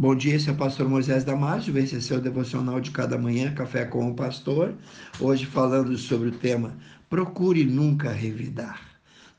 Bom 0.00 0.14
dia, 0.14 0.36
esse 0.36 0.48
é 0.48 0.52
o 0.52 0.56
pastor 0.56 0.88
Moisés 0.88 1.24
Damásio, 1.24 1.76
esse 1.76 1.96
é 1.96 2.00
seu 2.00 2.20
devocional 2.20 2.80
de 2.80 2.92
cada 2.92 3.18
manhã, 3.18 3.52
Café 3.52 3.84
com 3.84 4.08
o 4.08 4.14
Pastor. 4.14 4.72
Hoje 5.18 5.44
falando 5.44 5.98
sobre 5.98 6.28
o 6.28 6.38
tema 6.38 6.72
Procure 7.10 7.64
nunca 7.64 8.12
revidar. 8.12 8.80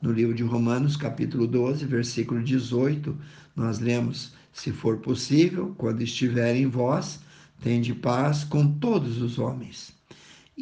No 0.02 0.12
livro 0.12 0.34
de 0.34 0.42
Romanos, 0.42 0.98
capítulo 0.98 1.46
12, 1.46 1.86
versículo 1.86 2.44
18, 2.44 3.16
nós 3.56 3.78
lemos: 3.78 4.34
Se 4.52 4.70
for 4.70 4.98
possível, 4.98 5.74
quando 5.78 6.02
estiver 6.02 6.54
em 6.54 6.66
vós, 6.66 7.20
tende 7.62 7.94
paz 7.94 8.44
com 8.44 8.70
todos 8.70 9.16
os 9.16 9.38
homens. 9.38 9.98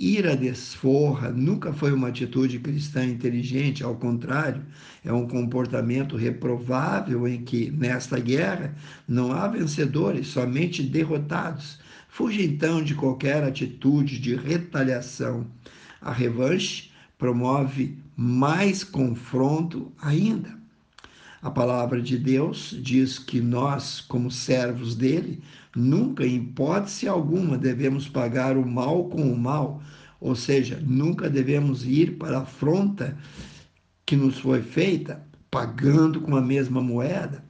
Ir 0.01 0.29
à 0.29 0.37
desforra 0.37 1.31
nunca 1.31 1.73
foi 1.73 1.93
uma 1.93 2.07
atitude 2.07 2.61
cristã 2.61 3.05
inteligente, 3.05 3.83
ao 3.83 3.97
contrário, 3.97 4.65
é 5.05 5.13
um 5.13 5.27
comportamento 5.27 6.17
reprovável 6.17 7.27
em 7.27 7.43
que, 7.43 7.69
nesta 7.73 8.21
guerra, 8.21 8.77
não 9.09 9.33
há 9.33 9.49
vencedores, 9.49 10.29
somente 10.29 10.85
derrotados. 10.85 11.81
Fuja 12.09 12.41
então 12.41 12.81
de 12.81 12.95
qualquer 12.95 13.43
atitude 13.43 14.21
de 14.21 14.37
retaliação. 14.37 15.45
A 16.01 16.13
revanche 16.13 16.93
promove 17.19 17.99
mais 18.17 18.85
confronto 18.85 19.91
ainda. 20.01 20.58
A 21.41 21.51
palavra 21.51 22.03
de 22.03 22.19
Deus 22.19 22.77
diz 22.83 23.17
que 23.19 23.41
nós, 23.41 24.01
como 24.01 24.29
servos 24.29 24.97
dele, 24.97 25.41
nunca, 25.75 26.27
em 26.27 26.37
hipótese 26.37 27.07
alguma, 27.07 27.57
devemos 27.57 28.09
pagar 28.09 28.57
o 28.57 28.67
mal 28.67 29.09
com 29.09 29.33
o 29.33 29.39
mal, 29.39 29.81
ou 30.21 30.35
seja, 30.35 30.83
nunca 30.85 31.31
devemos 31.31 31.85
ir 31.85 32.19
para 32.19 32.39
a 32.39 32.43
afronta 32.43 33.17
que 34.05 34.17
nos 34.17 34.39
foi 34.39 34.63
feita 34.63 35.25
pagando 35.49 36.21
com 36.21 36.35
a 36.35 36.43
mesma 36.43 36.81
moeda. 36.81 37.45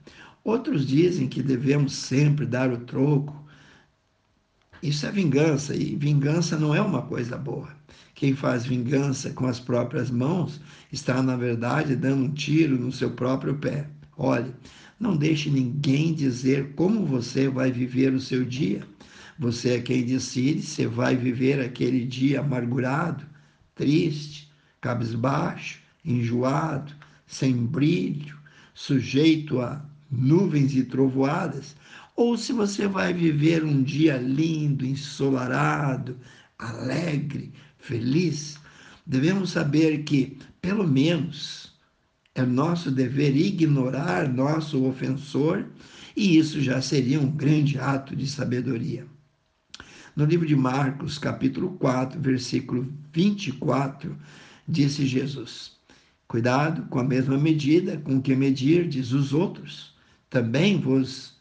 Outros 0.44 0.86
dizem 0.86 1.26
que 1.26 1.42
devemos 1.42 1.94
sempre 1.94 2.44
dar 2.44 2.70
o 2.70 2.78
troco. 2.78 3.42
Isso 4.82 5.06
é 5.06 5.10
vingança, 5.10 5.74
e 5.74 5.96
vingança 5.96 6.58
não 6.58 6.74
é 6.74 6.80
uma 6.80 7.02
coisa 7.02 7.38
boa. 7.38 7.77
Quem 8.18 8.34
faz 8.34 8.66
vingança 8.66 9.30
com 9.30 9.46
as 9.46 9.60
próprias 9.60 10.10
mãos 10.10 10.60
está, 10.92 11.22
na 11.22 11.36
verdade, 11.36 11.94
dando 11.94 12.24
um 12.24 12.34
tiro 12.34 12.76
no 12.76 12.90
seu 12.90 13.12
próprio 13.12 13.54
pé. 13.54 13.88
Olhe, 14.16 14.52
não 14.98 15.16
deixe 15.16 15.48
ninguém 15.48 16.12
dizer 16.12 16.72
como 16.74 17.06
você 17.06 17.48
vai 17.48 17.70
viver 17.70 18.12
o 18.12 18.20
seu 18.20 18.44
dia. 18.44 18.82
Você 19.38 19.74
é 19.74 19.80
quem 19.80 20.04
decide 20.04 20.62
se 20.62 20.84
vai 20.84 21.14
viver 21.14 21.60
aquele 21.60 22.04
dia 22.04 22.40
amargurado, 22.40 23.24
triste, 23.76 24.50
cabisbaixo, 24.80 25.78
enjoado, 26.04 26.92
sem 27.24 27.54
brilho, 27.54 28.36
sujeito 28.74 29.60
a 29.60 29.80
nuvens 30.10 30.74
e 30.74 30.82
trovoadas, 30.82 31.76
ou 32.16 32.36
se 32.36 32.52
você 32.52 32.88
vai 32.88 33.14
viver 33.14 33.62
um 33.62 33.80
dia 33.80 34.16
lindo, 34.16 34.84
ensolarado, 34.84 36.18
alegre, 36.58 37.52
feliz, 37.88 38.58
devemos 39.06 39.52
saber 39.52 40.02
que, 40.04 40.36
pelo 40.60 40.86
menos, 40.86 41.72
é 42.34 42.42
nosso 42.42 42.90
dever 42.90 43.34
ignorar 43.34 44.28
nosso 44.28 44.84
ofensor, 44.84 45.64
e 46.14 46.36
isso 46.36 46.60
já 46.60 46.82
seria 46.82 47.18
um 47.18 47.30
grande 47.30 47.78
ato 47.78 48.14
de 48.14 48.26
sabedoria. 48.26 49.06
No 50.14 50.26
livro 50.26 50.46
de 50.46 50.54
Marcos, 50.54 51.16
capítulo 51.16 51.70
4, 51.78 52.20
versículo 52.20 52.92
24, 53.14 54.14
disse 54.68 55.06
Jesus: 55.06 55.72
Cuidado 56.26 56.82
com 56.90 56.98
a 56.98 57.04
mesma 57.04 57.38
medida 57.38 57.96
com 57.96 58.20
que 58.20 58.36
medirdes 58.36 59.12
os 59.12 59.32
outros, 59.32 59.94
também 60.28 60.78
vos 60.78 61.38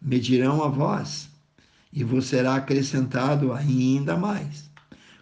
medirão 0.00 0.62
a 0.62 0.68
vós, 0.68 1.28
e 1.92 2.04
vos 2.04 2.26
será 2.26 2.54
acrescentado 2.54 3.52
ainda 3.52 4.16
mais. 4.16 4.69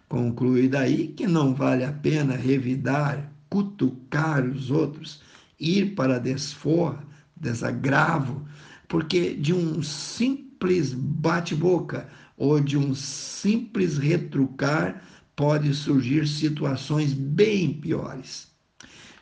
Conclui 0.09 0.67
daí 0.67 1.09
que 1.09 1.27
não 1.27 1.53
vale 1.53 1.85
a 1.85 1.93
pena 1.93 2.35
revidar, 2.35 3.31
cutucar 3.47 4.43
os 4.43 4.71
outros, 4.71 5.21
ir 5.59 5.93
para 5.93 6.19
desforra, 6.19 7.05
desagravo, 7.35 8.43
porque 8.87 9.35
de 9.35 9.53
um 9.53 9.83
simples 9.83 10.93
bate-boca 10.93 12.09
ou 12.35 12.59
de 12.59 12.75
um 12.75 12.95
simples 12.95 13.99
retrucar 13.99 15.03
pode 15.35 15.73
surgir 15.75 16.27
situações 16.27 17.13
bem 17.13 17.71
piores. 17.71 18.47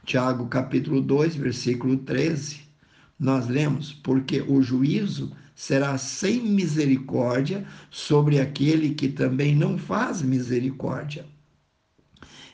Tiago 0.05 0.47
capítulo 0.47 1.01
2, 1.01 1.35
versículo 1.35 1.97
13, 1.97 2.61
nós 3.19 3.47
lemos: 3.47 3.93
Porque 3.93 4.41
o 4.41 4.61
juízo 4.61 5.31
será 5.55 5.97
sem 5.97 6.41
misericórdia 6.41 7.65
sobre 7.89 8.39
aquele 8.39 8.93
que 8.93 9.07
também 9.07 9.55
não 9.55 9.77
faz 9.77 10.21
misericórdia. 10.21 11.25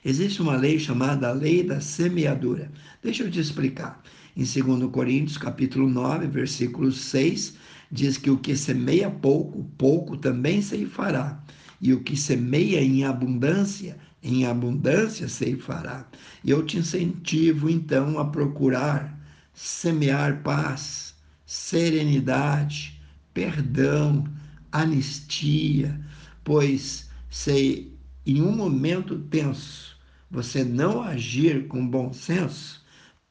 Existe 0.05 0.41
uma 0.41 0.55
lei 0.55 0.79
chamada 0.79 1.29
a 1.29 1.33
lei 1.33 1.63
da 1.63 1.79
semeadura. 1.81 2.71
Deixa 3.01 3.23
eu 3.23 3.31
te 3.31 3.39
explicar. 3.39 4.01
Em 4.35 4.43
2 4.43 4.89
Coríntios, 4.91 5.37
capítulo 5.37 5.89
9, 5.89 6.27
versículo 6.27 6.91
6, 6.91 7.55
diz 7.91 8.17
que 8.17 8.29
o 8.29 8.37
que 8.37 8.55
semeia 8.55 9.09
pouco, 9.09 9.63
pouco 9.77 10.17
também 10.17 10.61
ceifará. 10.61 11.41
E 11.79 11.93
o 11.93 12.01
que 12.01 12.17
semeia 12.17 12.81
em 12.81 13.03
abundância, 13.03 13.97
em 14.21 14.45
abundância 14.45 15.27
ceifará. 15.27 16.07
E 16.43 16.51
eu 16.51 16.65
te 16.65 16.77
incentivo, 16.77 17.69
então, 17.69 18.17
a 18.17 18.25
procurar 18.25 19.12
semear 19.53 20.41
paz, 20.43 21.15
serenidade, 21.45 22.99
perdão, 23.33 24.25
anistia, 24.71 25.99
pois 26.43 27.09
se 27.29 27.91
em 28.25 28.41
um 28.41 28.55
momento 28.55 29.19
tenso 29.19 29.97
você 30.29 30.63
não 30.63 31.03
agir 31.03 31.67
com 31.67 31.87
bom 31.87 32.11
senso, 32.11 32.83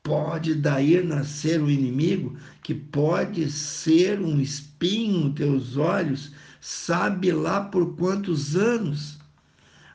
pode 0.02 0.54
daí 0.54 1.02
nascer 1.02 1.60
o 1.60 1.64
um 1.64 1.70
inimigo 1.70 2.36
que 2.62 2.74
pode 2.74 3.50
ser 3.50 4.20
um 4.20 4.40
espinho 4.40 5.26
nos 5.26 5.34
teus 5.34 5.76
olhos, 5.76 6.32
sabe 6.60 7.32
lá 7.32 7.60
por 7.64 7.96
quantos 7.96 8.56
anos. 8.56 9.18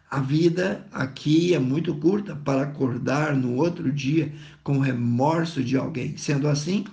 A 0.10 0.22
vida 0.22 0.88
aqui 0.94 1.54
é 1.54 1.60
muito 1.60 1.94
curta 1.96 2.34
para 2.34 2.62
acordar 2.62 3.36
no 3.36 3.56
outro 3.56 3.92
dia 3.92 4.32
com 4.64 4.80
remorso 4.80 5.62
de 5.62 5.76
alguém. 5.76 6.16
Sendo 6.16 6.48
assim, 6.48 6.86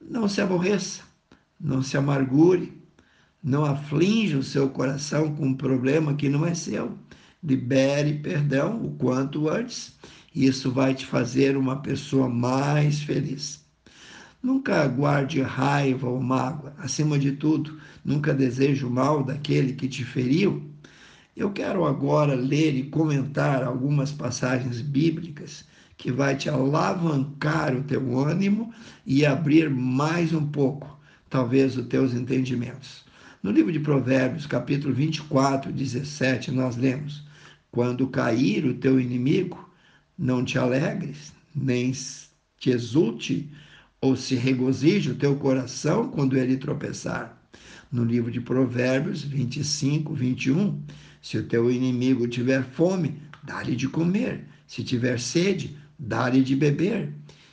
não 0.00 0.26
se 0.26 0.40
aborreça, 0.40 1.02
não 1.60 1.82
se 1.82 1.94
amargure, 1.94 2.72
não 3.44 3.66
aflinja 3.66 4.38
o 4.38 4.42
seu 4.42 4.70
coração 4.70 5.34
com 5.34 5.48
um 5.48 5.54
problema 5.54 6.14
que 6.14 6.30
não 6.30 6.46
é 6.46 6.54
seu. 6.54 6.96
Libere 7.44 8.14
perdão 8.14 8.82
o 8.82 8.92
quanto 8.92 9.50
antes. 9.50 9.94
Isso 10.34 10.70
vai 10.70 10.94
te 10.94 11.04
fazer 11.04 11.54
uma 11.54 11.82
pessoa 11.82 12.30
mais 12.30 13.02
feliz. 13.02 13.62
Nunca 14.42 14.86
guarde 14.88 15.42
raiva 15.42 16.08
ou 16.08 16.18
mágoa. 16.18 16.72
Acima 16.78 17.18
de 17.18 17.32
tudo, 17.32 17.78
nunca 18.02 18.32
deseje 18.32 18.86
o 18.86 18.90
mal 18.90 19.22
daquele 19.22 19.74
que 19.74 19.86
te 19.86 20.02
feriu. 20.02 20.71
Eu 21.34 21.50
quero 21.50 21.86
agora 21.86 22.34
ler 22.34 22.74
e 22.74 22.82
comentar 22.84 23.62
algumas 23.62 24.12
passagens 24.12 24.82
bíblicas 24.82 25.64
que 25.96 26.12
vai 26.12 26.36
te 26.36 26.50
alavancar 26.50 27.74
o 27.74 27.82
teu 27.82 28.18
ânimo 28.18 28.72
e 29.06 29.24
abrir 29.24 29.70
mais 29.70 30.34
um 30.34 30.46
pouco, 30.46 31.00
talvez, 31.30 31.76
os 31.76 31.86
teus 31.86 32.12
entendimentos. 32.12 33.04
No 33.42 33.50
livro 33.50 33.72
de 33.72 33.80
Provérbios, 33.80 34.46
capítulo 34.46 34.92
24, 34.92 35.72
17, 35.72 36.50
nós 36.50 36.76
lemos: 36.76 37.24
Quando 37.70 38.08
cair 38.08 38.66
o 38.66 38.74
teu 38.74 39.00
inimigo, 39.00 39.70
não 40.18 40.44
te 40.44 40.58
alegres, 40.58 41.32
nem 41.54 41.92
te 42.58 42.70
exulte, 42.70 43.50
ou 44.02 44.16
se 44.16 44.34
regozije 44.34 45.12
o 45.12 45.16
teu 45.16 45.34
coração 45.36 46.08
quando 46.10 46.36
ele 46.36 46.58
tropeçar. 46.58 47.41
No 47.92 48.04
livro 48.04 48.30
de 48.30 48.40
Provérbios 48.40 49.22
25, 49.22 50.14
21, 50.14 50.82
se 51.20 51.36
o 51.36 51.44
teu 51.44 51.70
inimigo 51.70 52.26
tiver 52.26 52.64
fome, 52.64 53.16
dá-lhe 53.44 53.76
de 53.76 53.86
comer. 53.86 54.46
Se 54.66 54.82
tiver 54.82 55.20
sede, 55.20 55.76
dá-lhe 55.98 56.42
de 56.42 56.56
beber. 56.56 57.12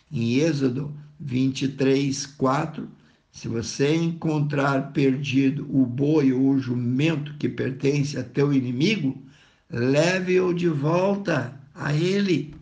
Em 0.10 0.36
Êxodo 0.36 0.96
23, 1.20 2.26
4, 2.26 2.88
se 3.34 3.50
você 3.50 3.94
encontrar 3.94 4.94
perdido 4.94 5.68
o 5.70 5.86
boi 5.86 6.32
ou 6.32 6.52
o 6.52 6.60
jumento 6.60 7.36
que 7.38 7.50
pertence 7.50 8.18
a 8.18 8.24
teu 8.24 8.54
inimigo, 8.54 9.22
leve-o 9.70 10.54
de 10.54 10.70
volta 10.70 11.54
a 11.76 11.94
ele. 11.94 12.56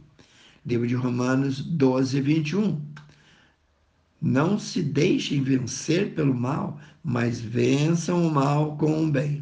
Livro 0.66 0.88
de 0.88 0.96
Romanos 0.96 1.62
12, 1.62 2.20
21. 2.22 2.82
Não 4.30 4.60
se 4.60 4.84
deixem 4.84 5.42
vencer 5.42 6.14
pelo 6.14 6.36
mal, 6.36 6.78
mas 7.02 7.40
vençam 7.40 8.28
o 8.28 8.30
mal 8.30 8.76
com 8.76 9.06
o 9.06 9.10
bem. 9.10 9.42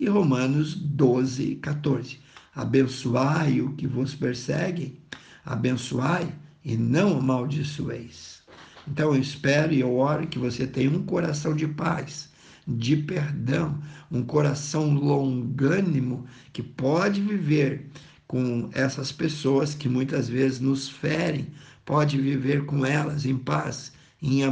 E 0.00 0.08
Romanos 0.08 0.74
12, 0.74 1.54
14. 1.62 2.18
Abençoai 2.52 3.60
o 3.60 3.74
que 3.74 3.86
vos 3.86 4.16
perseguem, 4.16 4.98
abençoai 5.44 6.34
e 6.64 6.76
não 6.76 7.18
amaldiçoeis. 7.18 8.42
Então 8.88 9.14
eu 9.14 9.20
espero 9.20 9.72
e 9.72 9.78
eu 9.78 9.94
oro 9.94 10.26
que 10.26 10.36
você 10.36 10.66
tenha 10.66 10.90
um 10.90 11.04
coração 11.04 11.54
de 11.54 11.68
paz, 11.68 12.28
de 12.66 12.96
perdão, 12.96 13.80
um 14.10 14.24
coração 14.24 14.94
longânimo 14.94 16.26
que 16.52 16.64
pode 16.64 17.20
viver 17.20 17.88
com 18.26 18.68
essas 18.72 19.12
pessoas 19.12 19.74
que 19.74 19.88
muitas 19.88 20.28
vezes 20.28 20.58
nos 20.58 20.88
ferem, 20.88 21.46
pode 21.84 22.20
viver 22.20 22.66
com 22.66 22.84
elas 22.84 23.24
em 23.24 23.38
paz, 23.38 23.92
em 24.20 24.42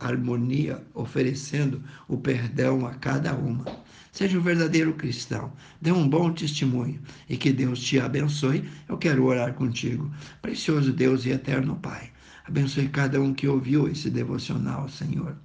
harmonia, 0.00 0.82
oferecendo 0.94 1.82
o 2.08 2.16
perdão 2.16 2.86
a 2.86 2.94
cada 2.94 3.34
uma. 3.34 3.64
Seja 4.12 4.38
um 4.38 4.42
verdadeiro 4.42 4.94
cristão, 4.94 5.52
dê 5.80 5.92
um 5.92 6.08
bom 6.08 6.32
testemunho 6.32 7.00
e 7.28 7.36
que 7.36 7.52
Deus 7.52 7.80
te 7.80 8.00
abençoe. 8.00 8.64
Eu 8.88 8.96
quero 8.96 9.24
orar 9.24 9.52
contigo. 9.54 10.10
Precioso 10.40 10.92
Deus 10.92 11.26
e 11.26 11.30
eterno 11.30 11.76
Pai, 11.76 12.10
abençoe 12.46 12.88
cada 12.88 13.20
um 13.20 13.34
que 13.34 13.46
ouviu 13.46 13.88
esse 13.88 14.08
devocional, 14.08 14.88
Senhor. 14.88 15.36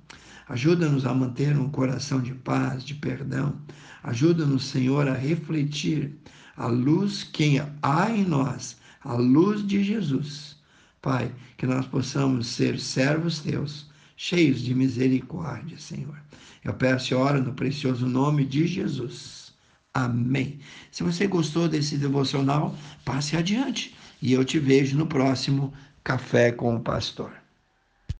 Ajuda-nos 0.47 1.05
a 1.05 1.13
manter 1.13 1.57
um 1.57 1.69
coração 1.69 2.21
de 2.21 2.33
paz, 2.33 2.83
de 2.83 2.93
perdão. 2.93 3.55
Ajuda-nos, 4.03 4.65
Senhor, 4.65 5.07
a 5.07 5.13
refletir 5.13 6.15
a 6.55 6.67
luz 6.67 7.23
que 7.23 7.61
há 7.81 8.11
em 8.11 8.25
nós, 8.25 8.77
a 9.01 9.13
luz 9.15 9.65
de 9.65 9.83
Jesus. 9.83 10.60
Pai, 11.01 11.31
que 11.57 11.65
nós 11.65 11.87
possamos 11.87 12.47
ser 12.47 12.79
servos 12.79 13.39
teus, 13.39 13.89
cheios 14.15 14.61
de 14.61 14.75
misericórdia, 14.75 15.79
Senhor. 15.79 16.15
Eu 16.63 16.73
peço 16.75 17.13
e 17.13 17.15
oro 17.15 17.41
no 17.41 17.53
precioso 17.53 18.05
nome 18.05 18.45
de 18.45 18.67
Jesus. 18.67 19.51
Amém. 19.93 20.59
Se 20.91 21.01
você 21.01 21.25
gostou 21.25 21.67
desse 21.67 21.97
devocional, 21.97 22.75
passe 23.03 23.35
adiante 23.35 23.95
e 24.21 24.31
eu 24.31 24.45
te 24.45 24.59
vejo 24.59 24.95
no 24.95 25.07
próximo 25.07 25.73
Café 26.03 26.51
com 26.51 26.75
o 26.75 26.79
Pastor. 26.79 27.40